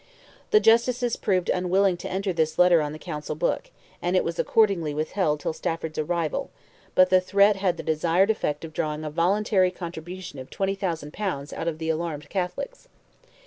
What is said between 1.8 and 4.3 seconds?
to enter this letter on the Council book, and it